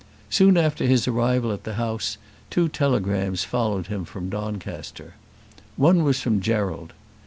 Soon 0.31 0.57
after 0.57 0.87
his 0.87 1.07
arrival 1.07 1.51
at 1.51 1.63
the 1.63 1.75
house 1.75 2.17
two 2.49 2.67
telegrams 2.67 3.43
followed 3.43 3.85
him 3.85 4.03
from 4.03 4.29
Doncaster. 4.29 5.13
One 5.77 6.03
was 6.03 6.19
from 6.19 6.41
Gerald. 6.41 6.93